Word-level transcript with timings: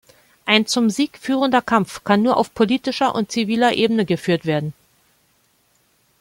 Ein 0.47 0.65
zum 0.65 0.89
Sieg 0.89 1.19
führender 1.19 1.61
Kampf 1.61 2.03
kann 2.03 2.23
nur 2.23 2.37
auf 2.37 2.55
politischer 2.55 3.13
und 3.13 3.31
ziviler 3.31 3.73
Ebene 3.73 4.03
geführt 4.03 4.47
werden. 4.47 4.73